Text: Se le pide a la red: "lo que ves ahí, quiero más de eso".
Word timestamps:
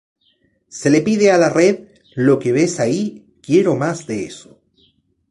Se 0.67 0.89
le 0.89 1.01
pide 1.03 1.29
a 1.29 1.37
la 1.37 1.47
red: 1.49 1.77
"lo 2.15 2.39
que 2.39 2.51
ves 2.51 2.79
ahí, 2.79 3.23
quiero 3.39 3.75
más 3.75 4.07
de 4.07 4.25
eso". 4.25 4.59